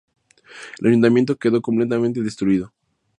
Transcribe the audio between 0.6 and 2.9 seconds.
El ayuntamiento quedó completamente destruido.